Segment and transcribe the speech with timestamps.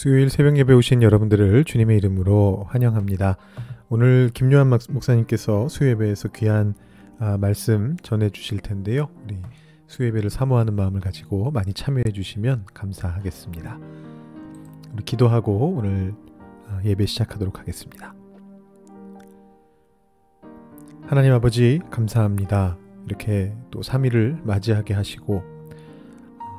[0.00, 3.36] 수요일 새벽 예배 오신 여러분들을 주님의 이름으로 환영합니다.
[3.90, 6.72] 오늘 김요한 목사님께서 수요예배에서 귀한
[7.18, 9.10] 아, 말씀 전해 주실 텐데요.
[9.24, 9.36] 우리
[9.88, 13.78] 수요예배를 사모하는 마음을 가지고 많이 참여해 주시면 감사하겠습니다.
[14.94, 16.14] 우리 기도하고 오늘
[16.70, 18.14] 아, 예배 시작하도록 하겠습니다.
[21.02, 22.78] 하나님 아버지 감사합니다.
[23.04, 25.59] 이렇게 또 3일을 맞이하게 하시고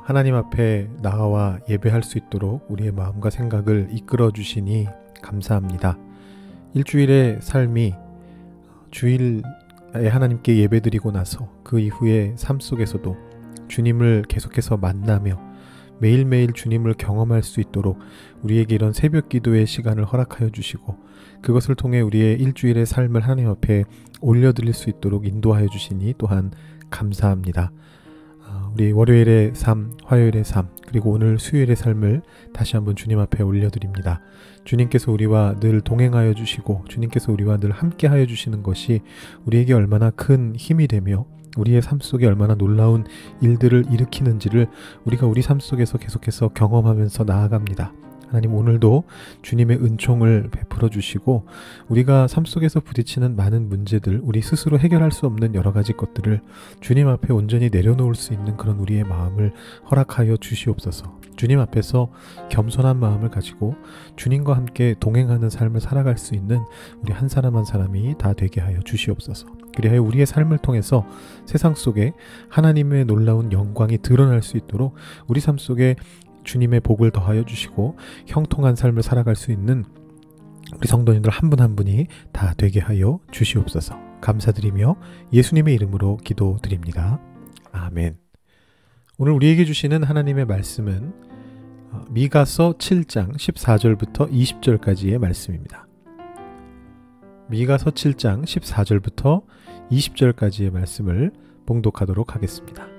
[0.04, 4.88] 하나님 앞에 나와 예배할 수 있도록 우리의 마음과 생각을 이끌어 주시니
[5.22, 5.96] 감사합니다.
[6.74, 7.94] 일주일의 삶이
[8.90, 9.42] 주일에
[9.94, 13.16] 하나님께 예배드리고 나서 그 이후의 삶 속에서도
[13.68, 15.40] 주님을 계속해서 만나며
[16.00, 18.00] 매일매일 주님을 경험할 수 있도록
[18.42, 20.96] 우리에게 이런 새벽 기도의 시간을 허락하여 주시고
[21.42, 23.84] 그것을 통해 우리의 일주일의 삶을 하나님 앞에
[24.20, 26.50] 올려드릴 수 있도록 인도하여 주시니 또한
[26.90, 27.70] 감사합니다.
[28.74, 32.22] 우리 월요일의 삶, 화요일의 삶, 그리고 오늘 수요일의 삶을
[32.54, 34.22] 다시 한번 주님 앞에 올려드립니다.
[34.64, 39.02] 주님께서 우리와 늘 동행하여 주시고 주님께서 우리와 늘 함께하여 주시는 것이
[39.44, 41.26] 우리에게 얼마나 큰 힘이 되며
[41.58, 43.04] 우리의 삶 속에 얼마나 놀라운
[43.42, 44.68] 일들을 일으키는지를
[45.04, 47.92] 우리가 우리 삶 속에서 계속해서 경험하면서 나아갑니다.
[48.32, 49.04] 하나님 오늘도
[49.42, 51.44] 주님의 은총을 베풀어 주시고
[51.88, 56.40] 우리가 삶 속에서 부딪히는 많은 문제들, 우리 스스로 해결할 수 없는 여러 가지 것들을
[56.80, 59.52] 주님 앞에 온전히 내려놓을 수 있는 그런 우리의 마음을
[59.90, 61.20] 허락하여 주시옵소서.
[61.36, 62.10] 주님 앞에서
[62.48, 63.74] 겸손한 마음을 가지고
[64.16, 66.60] 주님과 함께 동행하는 삶을 살아갈 수 있는
[67.02, 69.46] 우리 한 사람 한 사람이 다 되게 하여 주시옵소서.
[69.76, 71.06] 그리하여 우리의 삶을 통해서
[71.44, 72.14] 세상 속에
[72.48, 74.94] 하나님의 놀라운 영광이 드러날 수 있도록
[75.26, 75.96] 우리 삶 속에
[76.44, 79.84] 주님의 복을 더하여 주시고 형통한 삶을 살아갈 수 있는
[80.76, 83.98] 우리 성도님들 한 분한 한 분이 다 되게 하여 주시옵소서.
[84.20, 84.96] 감사드리며
[85.32, 87.20] 예수님의 이름으로 기도드립니다.
[87.72, 88.16] 아멘.
[89.18, 91.12] 오늘 우리에게 주시는 하나님의 말씀은
[91.90, 95.86] 어, 미가서 7장 14절부터 20절까지의 말씀입니다.
[97.48, 99.44] 미가서 7장 14절부터
[99.90, 101.32] 20절까지의 말씀을
[101.66, 102.91] 봉독하도록 하겠습니다.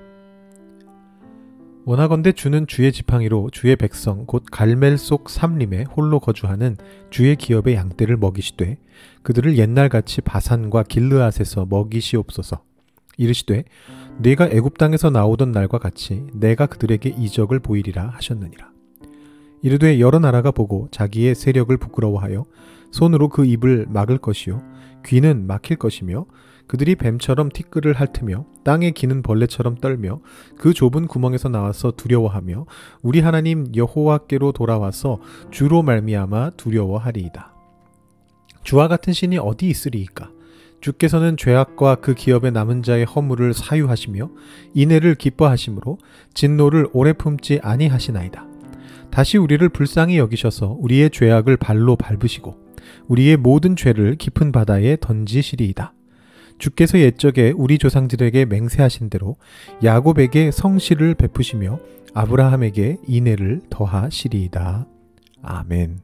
[1.86, 6.78] 원하건대 주는 주의 지팡이로 주의 백성 곧 갈멜 속 삼림에 홀로 거주하는
[7.10, 8.78] 주의 기업의 양떼를 먹이시되
[9.22, 12.62] 그들을 옛날같이 바산과 길르앗에서 먹이시옵소서.
[13.18, 13.64] 이르시되
[14.16, 18.70] 내가 애굽 땅에서 나오던 날과 같이 내가 그들에게 이적을 보이리라 하셨느니라.
[19.60, 22.46] 이르되 여러 나라가 보고 자기의 세력을 부끄러워하여
[22.92, 24.62] 손으로 그 입을 막을 것이요
[25.04, 26.24] 귀는 막힐 것이며
[26.66, 30.20] 그들이 뱀처럼 티끌을 핥으며 땅에 기는 벌레처럼 떨며
[30.58, 32.66] 그 좁은 구멍에서 나와서 두려워하며
[33.02, 35.20] 우리 하나님 여호와께로 돌아와서
[35.50, 37.54] 주로 말미암아 두려워하리이다.
[38.62, 40.30] 주와 같은 신이 어디 있으리이까?
[40.80, 44.30] 주께서는 죄악과 그 기업의 남은 자의 허물을 사유하시며
[44.74, 45.98] 인애를 기뻐하심으로
[46.34, 48.46] 진노를 오래 품지 아니하시나이다.
[49.10, 52.58] 다시 우리를 불쌍히 여기셔서 우리의 죄악을 발로 밟으시고
[53.08, 55.94] 우리의 모든 죄를 깊은 바다에 던지시리이다.
[56.58, 59.36] 주께서 옛적에 우리 조상들에게 맹세하신 대로
[59.82, 61.78] 야곱에게 성실을 베푸시며
[62.14, 64.86] 아브라함에게 인애를 더하시리이다.
[65.42, 66.00] 아멘.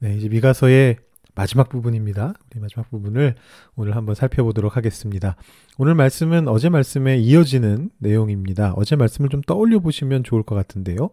[0.00, 0.96] 네, 이제 미가서의
[1.34, 2.34] 마지막 부분입니다.
[2.50, 3.36] 우리 마지막 부분을
[3.76, 5.36] 오늘 한번 살펴보도록 하겠습니다.
[5.78, 8.72] 오늘 말씀은 어제 말씀에 이어지는 내용입니다.
[8.74, 11.10] 어제 말씀을 좀 떠올려 보시면 좋을 것 같은데요.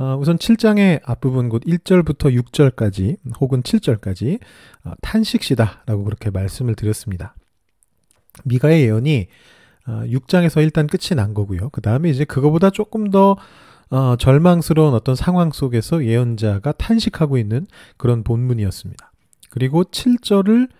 [0.00, 4.40] 어, 우선 7장의 앞부분 곧 1절부터 6절까지 혹은 7절까지
[4.84, 7.34] 어, 탄식시다라고 그렇게 말씀을 드렸습니다.
[8.44, 9.26] 미가의 예언이
[9.86, 11.68] 어, 6장에서 일단 끝이 난 거고요.
[11.68, 13.36] 그 다음에 이제 그거보다 조금 더
[13.90, 17.66] 어, 절망스러운 어떤 상황 속에서 예언자가 탄식하고 있는
[17.98, 19.12] 그런 본문이었습니다.
[19.50, 20.70] 그리고 7절을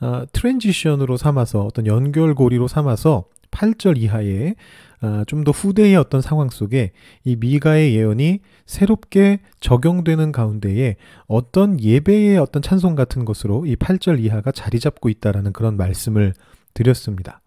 [0.00, 4.54] 어, 트랜지션으로 삼아서 어떤 연결고리로 삼아서 8절 이하에
[5.02, 6.92] 아, 좀 더 후대의 어떤 상황 속에
[7.24, 10.94] 이 미가의 예언이 새롭게 적용되는 가운데에
[11.26, 16.34] 어떤 예배의 어떤 찬송 같은 것으로 이 8절 이하가 자리 잡고 있다라는 그런 말씀을
[16.72, 17.40] 드렸습니다.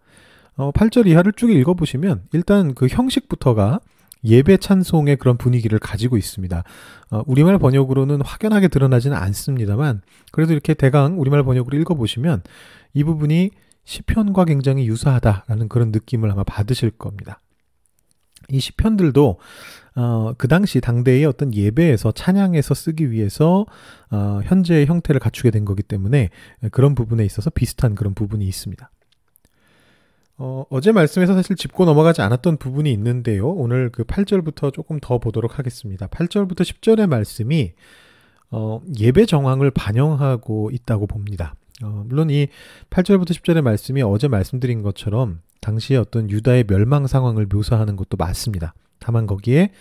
[0.56, 3.80] 어, 8절 이하를 쭉 읽어보시면 일단 그 형식부터가
[4.22, 6.62] 예배 찬송의 그런 분위기를 가지고 있습니다.
[7.10, 12.42] 어, 우리말 번역으로는 확연하게 드러나지는 않습니다만 그래도 이렇게 대강 우리말 번역으로 읽어보시면
[12.92, 13.50] 이 부분이
[13.84, 17.40] 시편과 굉장히 유사하다라는 그런 느낌을 아마 받으실 겁니다.
[18.50, 19.38] 이 시편들도
[19.96, 23.66] 어, 그 당시 당대의 어떤 예배에서 찬양에서 쓰기 위해서
[24.10, 26.30] 어, 현재의 형태를 갖추게 된 거기 때문에
[26.70, 28.90] 그런 부분에 있어서 비슷한 그런 부분이 있습니다.
[30.38, 33.48] 어, 어제 말씀에서 사실 짚고 넘어가지 않았던 부분이 있는데요.
[33.48, 36.06] 오늘 그 8절부터 조금 더 보도록 하겠습니다.
[36.08, 37.72] 8절부터 10절의 말씀이
[38.50, 41.54] 어, 예배 정황을 반영하고 있다고 봅니다.
[41.82, 42.48] 어, 물론 이
[42.90, 48.74] 8절부터 10절의 말씀이 어제 말씀드린 것처럼 당시의 어떤 유다의 멸망 상황을 묘사하는 것도 맞습니다.
[48.98, 49.72] 다만 거기에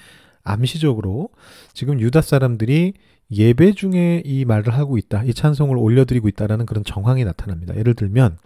[0.44, 1.30] 암시적으로
[1.74, 2.94] 지금 유다 사람들이
[3.32, 5.24] 예배 중에 이 말을 하고 있다.
[5.24, 7.76] 이 찬송을 올려드리고 있다라는 그런 정황이 나타납니다.
[7.76, 8.38] 예를 들면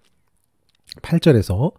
[1.02, 1.74] 8절에서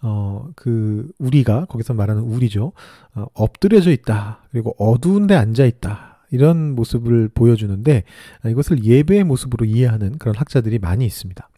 [0.00, 2.72] 어, 그, 우리가, 거기서 말하는 우리죠.
[3.14, 4.42] 어, 엎드려져 있다.
[4.52, 6.07] 그리고 어두운 데 앉아 있다.
[6.30, 8.04] 이런 모습을 보여주는데,
[8.46, 11.48] 이것을 예배의 모습으로 이해하는 그런 학자들이 많이 있습니다.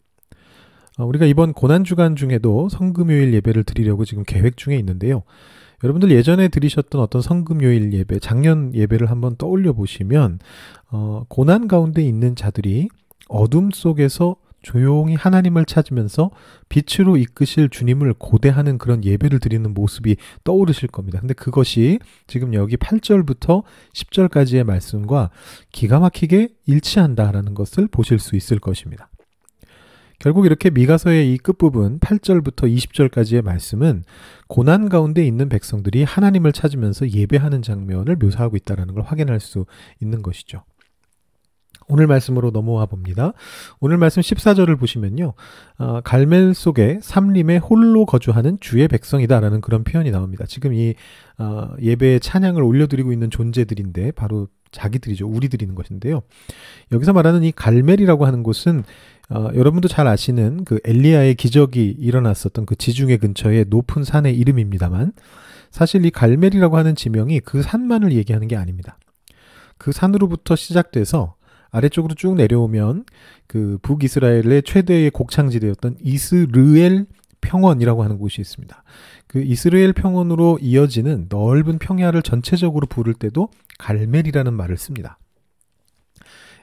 [0.99, 5.23] 어, 우리가 이번 고난주간 중에도 성금요일 예배를 드리려고 지금 계획 중에 있는데요.
[5.83, 10.39] 여러분들 예전에 들으셨던 어떤 성금요일 예배, 작년 예배를 한번 떠올려 보시면,
[10.91, 12.89] 어, 고난 가운데 있는 자들이
[13.29, 16.31] 어둠 속에서 조용히 하나님을 찾으면서
[16.69, 21.21] 빛으로 이끄실 주님을 고대하는 그런 예배를 드리는 모습이 떠오르실 겁니다.
[21.21, 23.65] 근데 그것이 지금 여기 8절부터
[23.95, 25.31] 10절까지의 말씀과
[25.73, 29.09] 기가 막히게 일치한다라는 것을 보실 수 있을 것입니다.
[30.21, 34.05] 결국 이렇게 미가서의 이 끝부분 8절부터 20절까지의 말씀은
[34.49, 39.65] 고난 가운데 있는 백성들이 하나님을 찾으면서 예배하는 장면을 묘사하고 있다는 걸 확인할 수
[39.99, 40.62] 있는 것이죠.
[41.91, 43.33] 오늘 말씀으로 넘어와 봅니다.
[43.81, 45.35] 오늘 말씀 14절을 보시면요.
[45.79, 50.45] 어, 갈멜 속에 삼림에 홀로 거주하는 주의 백성이다라는 그런 표현이 나옵니다.
[50.47, 50.95] 지금 이
[51.39, 55.27] 어, 예배의 찬양을 올려드리고 있는 존재들인데 바로 자기들이죠.
[55.27, 56.23] 우리들이는 것인데요.
[56.93, 58.85] 여기서 말하는 이 갈멜이라고 하는 곳은
[59.29, 65.13] 어, 여러분도 잘 아시는 그 엘리야의 기적이 일어났었던 그 지중해 근처의 높은 산의 이름입니다만
[65.73, 68.99] 사실 이 갈멜이라고 하는 지명이 그 산만을 얘기하는 게 아닙니다.
[69.79, 71.35] 그 산으로부터 시작돼서
[71.71, 73.05] 아래쪽으로 쭉 내려오면
[73.47, 77.07] 그 북이스라엘의 최대의 곡창지대였던 이스르엘
[77.41, 78.83] 평원이라고 하는 곳이 있습니다.
[79.27, 85.19] 그 이스라엘 평원으로 이어지는 넓은 평야를 전체적으로 부를 때도 갈멜이라는 말을 씁니다.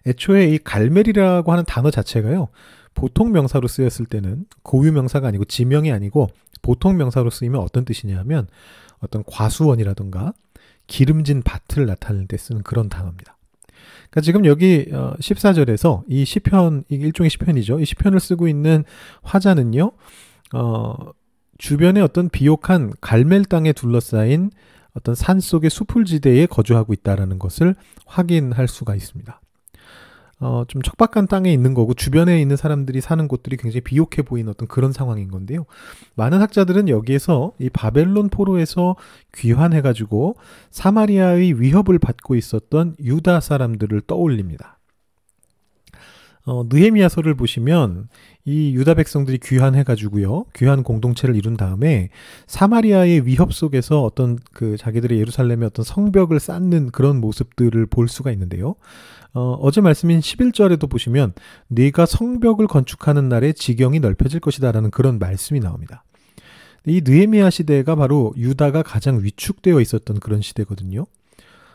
[0.05, 2.49] 애초에 이 갈멜이라고 하는 단어 자체가요.
[2.93, 6.29] 보통 명사로 쓰였을 때는 고유 명사가 아니고 지명이 아니고
[6.61, 8.47] 보통 명사로 쓰이면 어떤 뜻이냐면
[8.99, 10.33] 어떤 과수원이라든가
[10.87, 13.36] 기름진 밭을 나타낼 때 쓰는 그런 단어입니다.
[14.09, 17.79] 그러니까 지금 여기 14절에서 어, 이 시편 일종의 시편이죠.
[17.79, 18.83] 이 시편을 쓰고 있는
[19.23, 19.91] 화자는요.
[20.53, 20.95] 어,
[21.57, 24.51] 주변에 어떤 비옥한 갈멜 땅에 둘러싸인
[24.93, 27.75] 어떤 산 속의 수풀 지대에 거주하고 있다라는 것을
[28.05, 29.39] 확인할 수가 있습니다.
[30.39, 34.67] 어, 좀 척박한 땅에 있는 거고 주변에 있는 사람들이 사는 곳들이 굉장히 비옥해 보이는 어떤
[34.67, 35.65] 그런 상황인 건데요.
[36.15, 38.95] 많은 학자들은 여기에서 이 바벨론 포로에서
[39.35, 40.35] 귀환해가지고
[40.69, 44.76] 사마리아의 위협을 받고 있었던 유다 사람들을 떠올립니다.
[46.47, 48.07] 어, 느헤미야서를 보시면
[48.45, 52.07] 이 유다 백성들이 귀환해 가지고요, 귀환 공동체를 이룬 다음에
[52.47, 58.75] 사마리아의 위협 속에서 어떤 그 자기들의 예루살렘의 어떤 성벽을 쌓는 그런 모습들을 볼 수가 있는데요.
[59.33, 61.33] 어, 어제 말씀인 11절에도 보시면
[61.67, 66.05] 네가 성벽을 건축하는 날에 지경이 넓혀질 것이다라는 그런 말씀이 나옵니다.
[66.85, 71.07] 이 느헤미야 시대가 바로 유다가 가장 위축되어 있었던 그런 시대거든요.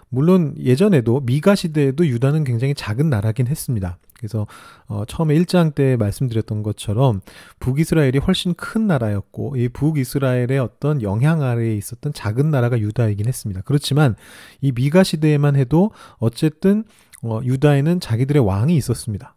[0.08, 3.98] 물론 예전에도 미가 시대에도 유다는 굉장히 작은 나라긴 했습니다.
[4.22, 4.46] 그래서
[4.86, 7.22] 어, 처음에 1장 때 말씀드렸던 것처럼
[7.58, 13.62] 북이스라엘이 훨씬 큰 나라였고 이 북이스라엘의 어떤 영향 아래에 있었던 작은 나라가 유다이긴 했습니다.
[13.64, 14.14] 그렇지만
[14.60, 16.84] 이 미가 시대에만 해도 어쨌든
[17.22, 19.34] 어, 유다에는 자기들의 왕이 있었습니다.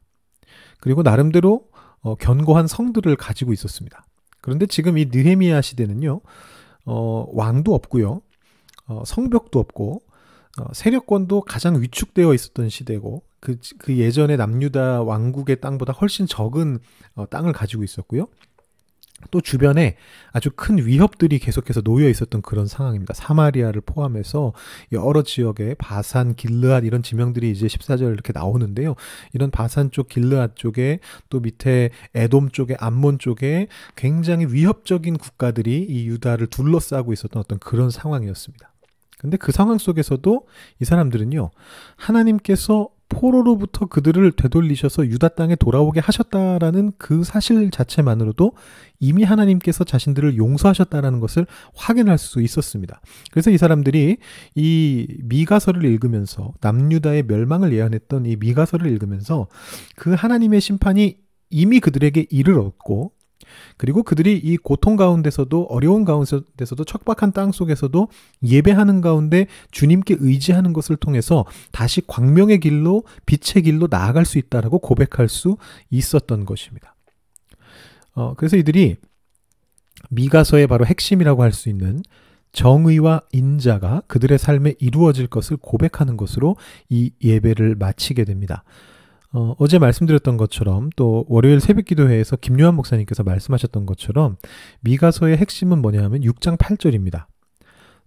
[0.80, 1.68] 그리고 나름대로
[2.01, 4.06] 어, 견고한 성들을 가지고 있었습니다.
[4.42, 6.22] 그런데 지금 이 느헤미야 시대는요,
[6.86, 8.22] 어, 왕도 없고요,
[8.88, 10.04] 어, 성벽도 없고,
[10.60, 16.80] 어, 세력권도 가장 위축되어 있었던 시대고, 그, 그 예전의 남유다 왕국의 땅보다 훨씬 적은
[17.14, 18.28] 어, 땅을 가지고 있었고요.
[19.32, 19.98] 또 주변에
[20.32, 23.14] 아주 큰 위협들이 계속해서 놓여 있었던 그런 상황입니다.
[23.14, 24.54] 사마리아를 포함해서
[24.92, 28.96] 여러 지역에 바산, 길르앗 이런 지명들이 이제 14절 이렇게 나오는데요.
[29.34, 31.00] 이런 바산 쪽, 길르앗 쪽에
[31.30, 37.90] 또 밑에 에돔 쪽에 암몬 쪽에 굉장히 위협적인 국가들이 이 유다를 둘러싸고 있었던 어떤 그런
[37.92, 38.74] 상황이었습니다.
[39.20, 40.48] 근데 그 상황 속에서도
[40.82, 41.52] 이 사람들은요,
[41.96, 48.51] 하나님께서 포로로부터 그들을 되돌리셔서 유다 땅에 돌아오게 하셨다라는 그 사실 자체만으로도
[49.00, 53.00] 이미 하나님께서 자신들을 용서하셨다라는 것을 확인할 수 있었습니다.
[53.31, 54.17] 그래서 이 사람들이
[54.55, 59.48] 이 미가서를 읽으면서 남유다의 멸망을 예언했던 이 미가서를 읽으면서
[59.95, 61.17] 그 하나님의 심판이
[61.50, 63.13] 이미 그들에게 이르렀고
[63.78, 68.08] 그리고 그들이 이 고통 가운데서도 어려운 가운데서도 척박한 땅 속에서도
[68.44, 75.30] 예배하는 가운데 주님께 의지하는 것을 통해서 다시 광명의 길로 빛의 길로 나아갈 수 있다라고 고백할
[75.30, 75.58] 수
[75.90, 76.96] 있었던 것입니다.
[78.14, 78.96] 어, 그래서 이들이
[80.10, 82.02] 미가서의 바로 핵심이라고 할 수 있는
[82.52, 86.56] 정의와 인자가 그들의 삶에 이루어질 것을 고백하는 것으로
[86.90, 88.64] 이 예배를 마치게 됩니다.
[89.36, 94.38] 어, 어제 말씀드렸던 것처럼 또 월요일 새벽 기도회에서 김요한 목사님께서 말씀하셨던 것처럼
[94.80, 97.25] 미가서의 핵심은 뭐냐 하면 6장 8절입니다.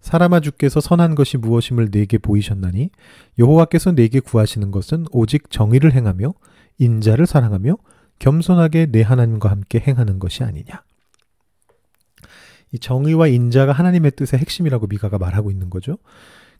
[0.01, 2.89] 사람아 주께서 선한 것이 무엇임을 내게 보이셨나니
[3.37, 6.33] 여호와께서 내게 구하시는 것은 오직 정의를 행하며
[6.79, 7.77] 인자를 사랑하며
[8.17, 10.83] 겸손하게 내 하나님과 함께 행하는 것이 아니냐.
[12.71, 15.97] 이 정의와 인자가 하나님의 뜻의 핵심이라고 미가가 말하고 있는 거죠.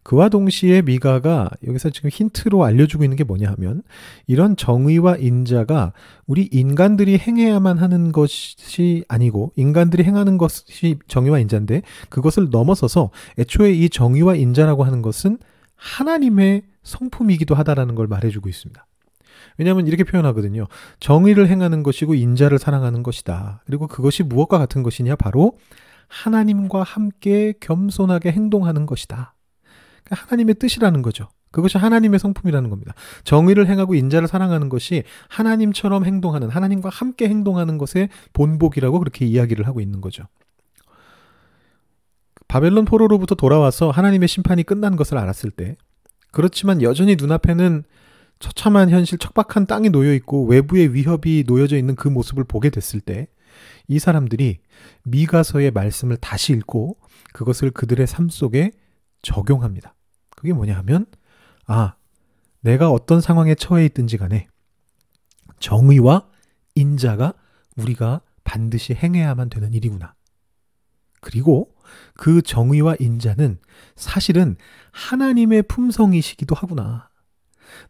[0.04, 3.84] 그와 동시에 미가가 여기서 지금 힌트로 알려주고 있는 게 뭐냐 하면
[4.28, 5.94] 이런 정의와 인자가
[6.26, 13.90] 우리 인간들이 행해야만 하는 것이 아니고 인간들이 행하는 것이 정의와 인자인데 그것을 넘어서서 애초에 이
[13.90, 15.38] 정의와 인자라고 하는 것은
[15.76, 18.86] 하나님의 성품이기도 하다라는 걸 말해주고 있습니다.
[19.58, 20.68] 왜냐하면 이렇게 표현하거든요.
[21.00, 23.62] 정의를 행하는 것이고 인자를 사랑하는 것이다.
[23.66, 25.18] 그리고 그것이 무엇과 같은 것이냐?
[25.18, 25.58] 바로
[26.08, 29.36] 하나님과 함께 겸손하게 행동하는 것이다.
[30.12, 31.30] 하나님의 뜻이라는 거죠.
[31.52, 32.94] 그것이 하나님의 성품이라는 겁니다.
[33.24, 39.82] 정의를 행하고 인자를 사랑하는 것이 하나님처럼 행동하는, 하나님과 함께 행동하는 것의 본복이라고 그렇게 이야기를 하고
[39.82, 40.24] 있는 거죠.
[42.48, 45.76] 바벨론 포로로부터 돌아와서 하나님의 심판이 끝난 것을 알았을 때,
[46.32, 47.84] 그렇지만 여전히 눈앞에는
[48.40, 53.28] 처참한 현실, 척박한 땅이 놓여 있고 외부의 위협이 놓여져 있는 그 모습을 보게 됐을 때,
[53.88, 54.60] 이 사람들이
[55.04, 56.98] 미가서의 말씀을 다시 읽고
[57.34, 58.72] 그것을 그들의 삶 속에
[59.22, 59.96] 적용합니다.
[60.40, 61.06] 그게 뭐냐 하면,
[61.66, 61.96] 아,
[62.62, 64.48] 내가 어떤 상황에 처해 있든지 간에
[65.60, 66.30] 정의와
[66.76, 67.34] 인자가
[67.76, 70.16] 우리가 반드시 행해야만 되는 일이구나.
[71.20, 71.76] 그리고
[72.14, 73.60] 그 정의와 인자는
[73.98, 74.56] 사실은
[74.92, 77.09] 하나님의 품성이시기도 하구나.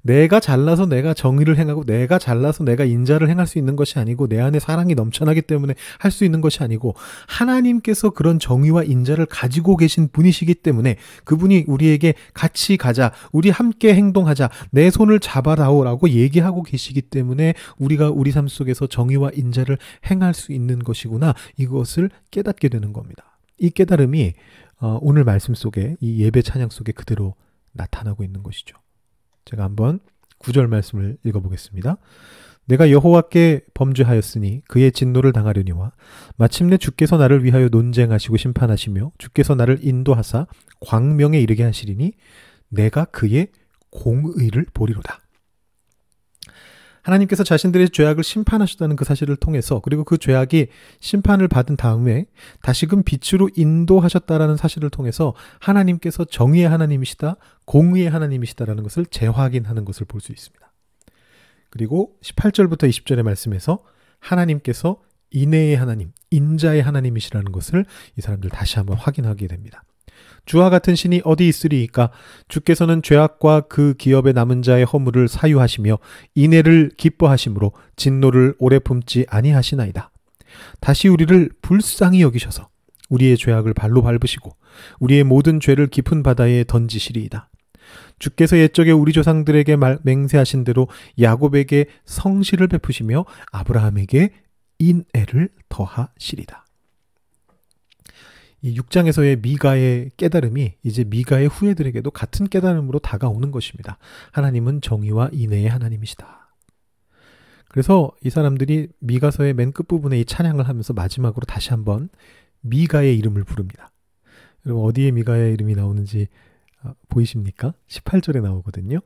[0.04, 4.40] 내가 잘나서 내가 정의를 행하고 내가 잘나서 내가 인자를 행할 수 있는 것이 아니고 내
[4.40, 6.96] 안에 사랑이 넘쳐나기 때문에 할 수 있는 것이 아니고
[7.28, 14.50] 하나님께서 그런 정의와 인자를 가지고 계신 분이시기 때문에 그분이 우리에게 같이 가자, 우리 함께 행동하자,
[14.72, 19.78] 내 손을 잡아라오라고 얘기하고 계시기 때문에 우리가 우리 삶 속에서 정의와 인자를
[20.10, 23.38] 행할 수 있는 것이구나 이것을 깨닫게 되는 겁니다.
[23.58, 24.34] 이 깨달음이
[24.82, 27.36] 어, 오늘 말씀 속에 이 예배 찬양 속에 그대로
[27.74, 28.78] 나타나고 있는 것이죠.
[29.50, 30.00] 제가 한번
[30.38, 31.98] 구절 말씀을 읽어보겠습니다.
[32.66, 35.92] 내가 여호와께 범죄하였으니 그의 진노를 당하려니와
[36.38, 40.46] 마침내 주께서 나를 위하여 논쟁하시고 심판하시며 주께서 나를 인도하사
[40.80, 42.14] 광명에 이르게 하시리니
[42.70, 43.48] 내가 그의
[43.90, 45.20] 공의를 보리로다.
[47.02, 50.68] 하나님께서 자신들의 죄악을 심판하셨다는 그 사실을 통해서 그리고 그 죄악이
[51.00, 52.26] 심판을 받은 다음에
[52.62, 60.32] 다시금 빛으로 인도하셨다라는 사실을 통해서 하나님께서 정의의 하나님이시다, 공의의 하나님이시다라는 것을 재확인하는 것을 볼 수
[60.32, 60.70] 있습니다.
[61.70, 63.84] 그리고 18절부터 20절의 말씀에서
[64.20, 65.02] 하나님께서
[65.32, 67.86] 인애의 하나님, 인자의 하나님이시라는 것을
[68.18, 69.84] 이 사람들 다시 한번 확인하게 됩니다.
[70.46, 72.12] 주와 같은 신이 어디 있으리이까
[72.48, 76.00] 주께서는 죄악과 그 기업에 남은 자의 허물을 사유하시며
[76.36, 80.12] 인애를 기뻐하심으로 진노를 오래 품지 아니하시나이다.
[80.80, 82.70] 다시 우리를 불쌍히 여기셔서
[83.10, 84.56] 우리의 죄악을 발로 밟으시고
[85.00, 87.50] 우리의 모든 죄를 깊은 바다에 던지시리이다.
[88.20, 90.88] 주께서 옛적에 우리 조상들에게 말, 맹세하신 대로
[91.20, 94.32] 야곱에게 성실을 베푸시며 아브라함에게
[94.80, 96.66] 인애를 더하시리다.
[98.62, 103.98] 이 6장에서의 미가의 깨달음이 이제 미가의 후예들에게도 같은 깨달음으로 다가오는 것입니다.
[104.32, 106.40] 하나님은 정의와 인애의 하나님이시다.
[107.70, 112.10] 그래서 이 사람들이 미가서의 맨 끝부분에 이 찬양을 하면서 마지막으로 다시 한번
[112.62, 113.92] 미가의 이름을 부릅니다.
[114.66, 116.28] 여러분 어디에 미가의 이름이 나오는지
[116.84, 117.74] 어, 보이십니까?
[117.88, 119.00] 18절에 나오거든요.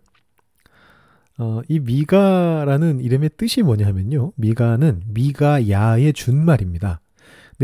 [1.38, 4.32] 어, 이 미가라는 이름의 뜻이 뭐냐 하면요.
[4.36, 7.02] 미가는 미가야의 준말입니다.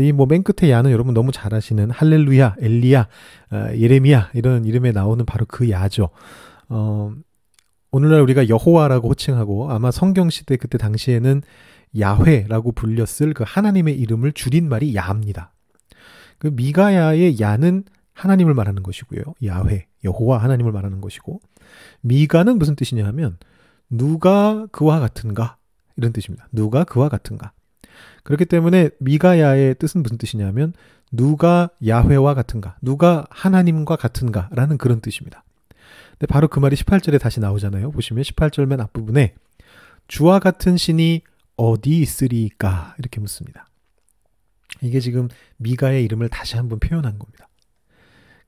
[0.02, 3.08] 이 뭐 맨 끝에 야는 여러분 너무 잘 아시는 할렐루야, 엘리야,
[3.52, 6.10] 어, 예레미야 이런 이름에 나오는 바로 그 야죠.
[6.68, 7.12] 어,
[7.90, 11.42] 오늘날 우리가 여호와라고 호칭하고 아마 성경 시대 그때 당시에는
[11.98, 15.52] 야훼라고 불렸을 그 하나님의 이름을 줄인 말이 야입니다.
[16.38, 19.22] 그 미가야의 야는 하나님을 말하는 것이고요.
[19.44, 21.40] 야훼, 여호와 하나님을 말하는 것이고
[22.02, 23.38] 미가는 무슨 뜻이냐 하면
[23.88, 25.56] 누가 그와 같은가
[25.96, 26.46] 이런 뜻입니다.
[26.52, 27.52] 누가 그와 같은가.
[28.22, 30.72] 그렇기 때문에 미가야의 뜻은 무슨 뜻이냐면
[31.12, 35.44] 누가 야훼와 같은가, 누가 하나님과 같은가라는 그런 뜻입니다.
[36.12, 37.90] 근데 바로 그 말이 18절에 다시 나오잖아요.
[37.90, 39.34] 보시면 18절 맨 앞부분에
[40.06, 41.22] 주와 같은 신이
[41.56, 43.66] 어디 있으리까 이렇게 묻습니다.
[44.82, 47.48] 이게 지금 미가의 이름을 다시 한번 표현한 겁니다.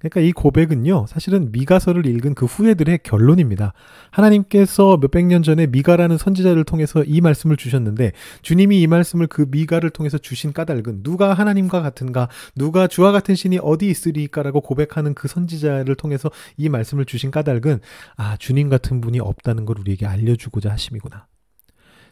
[0.03, 3.73] 그러니까 이 고백은요, 사실은 미가서를 읽은 그 후예들의 결론입니다.
[4.11, 8.11] 하나님께서 몇백 년 전에 미가라는 선지자를 통해서 이 말씀을 주셨는데,
[8.43, 13.61] 주님이 이 말씀을 그 미가를 통해서 주신 까닭은 누가 하나님과 같은가, 누가 주와 같은 신이
[13.63, 17.79] 어디 있으리까라고 고백하는 그 선지자를 통해서 이 말씀을 주신 까닭은,
[18.17, 21.27] 아, 주님 같은 분이 없다는 걸 우리에게 알려주고자 하심이구나.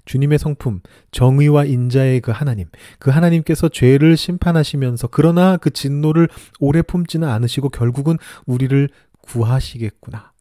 [0.04, 0.80] 주님의 성품,
[1.11, 2.66] 정의와 인자의 그 하나님,
[2.99, 6.28] 그 하나님께서 죄를 심판하시면서 그러나 그 진노를
[6.59, 8.16] 오래 품지는 않으시고 결국은
[8.47, 8.88] 우리를
[9.23, 10.33] 구하시겠구나.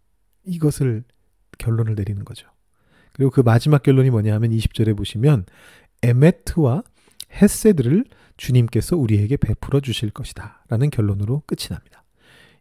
[0.45, 1.03] 이것을
[1.57, 2.47] 결론을 내리는 거죠.
[3.13, 5.45] 그리고 그 마지막 결론이 뭐냐 하면 20절에 보시면
[6.03, 6.83] 에메트와
[7.41, 8.05] 헤세드를
[8.37, 10.63] 주님께서 우리에게 베풀어 주실 것이다.
[10.69, 12.03] 라는 결론으로 끝이 납니다.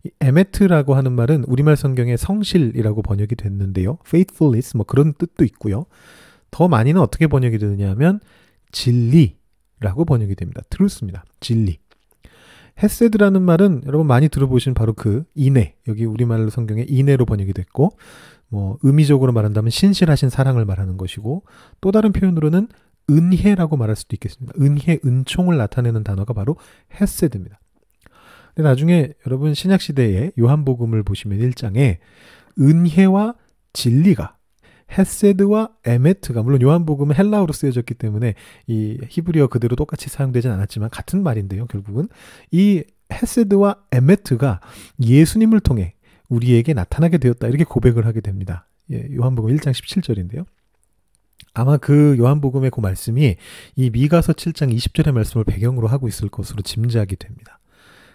[0.05, 3.99] 이 에메트라고 하는 말은 우리말 성경에 성실이라고 번역이 됐는데요.
[4.07, 5.87] faithfulness 뭐 그런 뜻도 있고요.
[6.51, 8.21] 더 많이는 어떻게 번역이 되느냐 하면
[8.73, 10.63] 진리라고 번역이 됩니다.
[10.71, 11.25] truth입니다.
[11.41, 11.79] 진리.
[12.83, 17.99] 헤세드라는 말은 여러분 많이 들어보신 바로 그 인애 여기 우리말로 성경에 인애로 번역이 됐고
[18.49, 21.45] 뭐 의미적으로 말한다면 신실하신 사랑을 말하는 것이고
[21.81, 22.69] 또 다른 표현으로는
[23.11, 24.55] 은혜라고 말할 수도 있겠습니다.
[24.61, 26.57] 은혜, 은총을 나타내는 단어가 바로
[27.01, 27.59] 헤세드입니다.
[28.55, 31.99] 근데 나중에 여러분 신약 시대의 요한복음을 보시면 1장에
[32.59, 33.35] 은혜와
[33.73, 34.37] 진리가
[34.91, 38.35] 헤세드와 에메트가 물론 요한복음은 헬라어로 쓰여졌기 때문에
[38.67, 41.67] 이 히브리어 그대로 똑같이 사용되진 않았지만 같은 말인데요.
[41.67, 42.09] 결국은
[42.51, 44.61] 이 헤세드와 에메트가
[45.01, 45.95] 예수님을 통해
[46.29, 47.49] 우리에게 나타나게 되었다.
[47.49, 48.67] 이렇게 고백을 하게 됩니다.
[48.91, 50.45] 예, 요한복음 1장 17절인데요.
[51.55, 53.37] 아마 그 요한복음의 그 말씀이
[53.77, 57.59] 이 미가서 7장 20절의 말씀을 배경으로 하고 있을 것으로 짐작이 됩니다.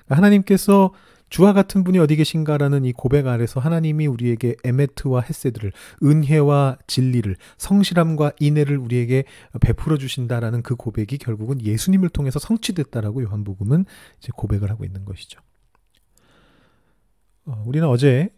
[0.08, 0.94] 하나님께서
[1.34, 5.72] 주와 같은 분이 어디 계신가라는 이 고백 아래서 하나님이 우리에게 에메트와 헤세드를
[6.04, 9.24] 은혜와 진리를 성실함과 인애를 우리에게
[9.60, 13.86] 베풀어 주신다라는 그 고백이 결국은 예수님을 통해서 성취됐다라고 요한복음은
[14.20, 15.42] 이제 고백을 하고 있는 것이죠.
[17.48, 18.30] 어, 우리는 어제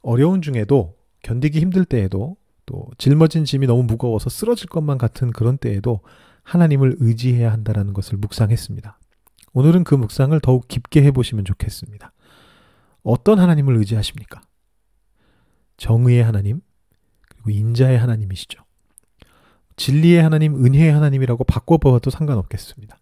[0.00, 6.00] 어려운 중에도 견디기 힘들 때에도 또 짊어진 짐이 너무 무거워서 쓰러질 것만 같은 그런 때에도
[6.44, 8.98] 하나님을 의지해야 한다라는 것을 묵상했습니다.
[9.52, 12.10] 오늘은 그 묵상을 더욱 깊게 해보시면 좋겠습니다.
[13.02, 14.40] 어떤 하나님을 의지하십니까?
[15.76, 16.60] 정의의 하나님,
[17.28, 18.62] 그리고 인자의 하나님이시죠.
[19.76, 22.98] 진리의 하나님, 은혜의 하나님이라고 바꿔보아도 상관없겠습니다.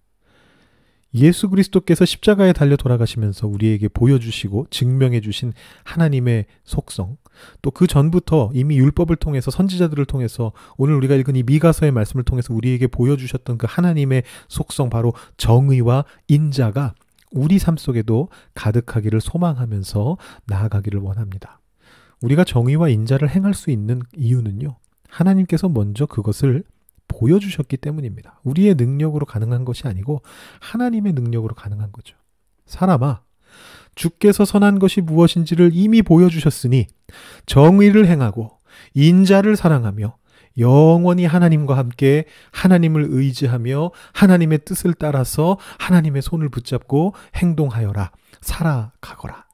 [1.15, 7.17] 예수 그리스도께서 십자가에 달려 돌아가시면서 우리에게 보여주시고 증명해 주신 하나님의 속성,
[7.63, 12.55] 또 그 전부터 이미 율법을 통해서 선지자들을 통해서 오늘 우리가 읽은 이 미가서의 말씀을 통해서
[12.55, 16.95] 우리에게 보여주셨던 그 하나님의 속성, 바로 정의와 인자가
[17.31, 20.17] 우리 삶 속에도 가득하기를 소망하면서
[20.47, 21.61] 나아가기를 원합니다.
[22.23, 24.77] 우리가 정의와 인자를 행할 수 있는 이유는요.
[25.09, 26.65] 하나님께서 먼저 그것을
[27.09, 28.41] 보여주셨기 때문입니다.
[28.45, 30.23] 우리의 능력으로 가능한 것이 아니고
[30.61, 32.17] 하나님의 능력으로 가능한 거죠.
[32.67, 33.23] 사람아,
[33.95, 36.87] 주께서 선한 것이 무엇인지를 이미 보여주셨으니
[37.47, 38.59] 정의를 행하고
[38.95, 40.17] 인자를 사랑하며
[40.59, 48.13] 영원히 하나님과 함께 하나님을 의지하며 하나님의 뜻을 따라서 하나님의 손을 붙잡고 행동하여라.
[48.41, 49.47] 살아가거라.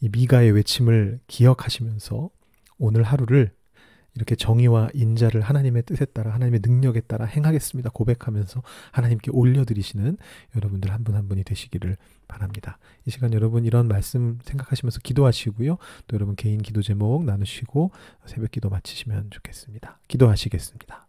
[0.00, 2.30] 이 미가의 외침을 기억하시면서
[2.78, 3.52] 오늘 하루를
[4.18, 7.90] 이렇게 정의와 인자를 하나님의 뜻에 따라 하나님의 능력에 따라 행하겠습니다.
[7.90, 10.18] 고백하면서 하나님께 올려드리시는
[10.56, 12.78] 여러분들 한 분한 한 분이 되시기를 바랍니다.
[13.04, 15.76] 이 시간 여러분 이런 말씀 생각하시면서 기도하시고요.
[16.06, 17.90] 또 여러분 개인 기도 제목 나누시고
[18.26, 20.00] 새벽 기도 마치시면 좋겠습니다.
[20.08, 21.07] 기도하시겠습니다.